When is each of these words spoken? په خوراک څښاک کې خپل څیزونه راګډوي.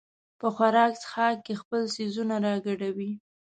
په 0.39 0.47
خوراک 0.55 0.91
څښاک 1.03 1.35
کې 1.45 1.53
خپل 1.61 1.81
څیزونه 1.95 2.35
راګډوي. 2.45 3.11